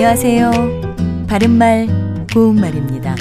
[0.00, 1.26] 안녕하세요.
[1.26, 1.88] 바른말,
[2.32, 3.16] 고운말입니다.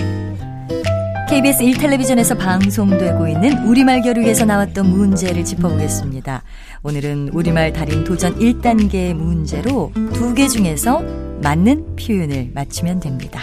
[1.27, 6.43] KBS 1텔레비전에서 방송되고 있는 우리말 겨루기에서 나왔던 문제를 짚어보겠습니다.
[6.83, 11.01] 오늘은 우리말 달인 도전 1단계 문제로 두 개 중에서
[11.41, 13.41] 맞는 표현을 맞추면 됩니다.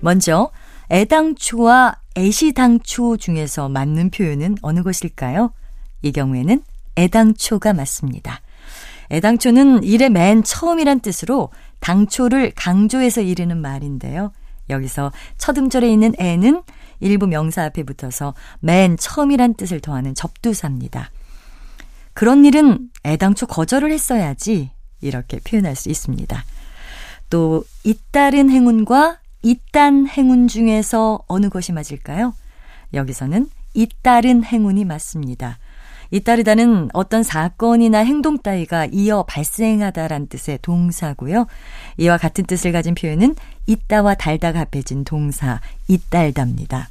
[0.00, 0.50] 먼저
[0.90, 5.52] 애당초와 애시당초 중에서 맞는 표현은 어느 것일까요?
[6.02, 6.60] 이 경우에는
[6.98, 8.40] 애당초가 맞습니다.
[9.10, 14.32] 애당초는 일의 맨 처음이란 뜻으로 당초를 강조해서 이르는 말인데요.
[14.68, 16.62] 여기서 첫 음절에 있는 애는
[17.00, 21.10] 일부 명사 앞에 붙어서 맨 처음이란 뜻을 더하는 접두사입니다.
[22.14, 26.44] 그런 일은 애당초 거절을 했어야지 이렇게 표현할 수 있습니다.
[27.28, 32.34] 또 잇따른 행운과 잇단 행운 중에서 어느 것이 맞을까요?
[32.94, 35.58] 여기서는 잇따른 행운이 맞습니다.
[36.10, 41.46] 잇따르다는 어떤 사건이나 행동 따위가 이어 발생하다란 뜻의 동사고요.
[41.98, 43.34] 이와 같은 뜻을 가진 표현은
[43.66, 46.88] 있다와 달다가 합해진 동사 잇달답니다.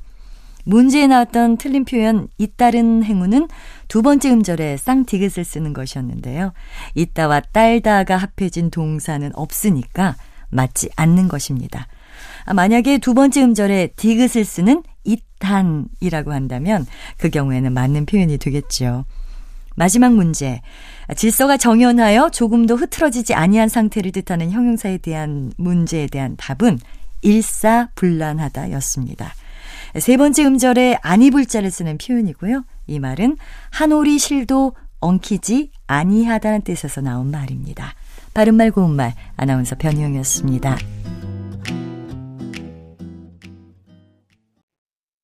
[0.65, 3.47] 문제에 나왔던 틀린 표현 잇따른 행운은
[3.87, 6.53] 두 번째 음절에 쌍디귿을 쓰는 것이었는데요.
[6.95, 10.15] 있다와 딸다가 합해진 동사는 없으니까
[10.49, 11.87] 맞지 않는 것입니다.
[12.45, 16.85] 아, 만약에 두 번째 음절에 디귿을 쓰는 이탄이라고 한다면
[17.17, 19.05] 그 경우에는 맞는 표현이 되겠죠.
[19.75, 20.59] 마지막 문제.
[21.15, 26.79] 질서가 정연하여 조금도 흐트러지지 아니한 상태를 뜻하는 형용사에 대한 문제에 대한 답은
[27.21, 29.33] 일사불란하다였습니다.
[29.99, 32.65] 세 번째 음절에 아니불 자를 쓰는 표현이고요.
[32.87, 33.37] 이 말은
[33.71, 37.93] 한오리 실도 엉키지 아니하다는 뜻에서 나온 말입니다.
[38.33, 40.77] 바른말 고운말 아나운서 변희영이었습니다.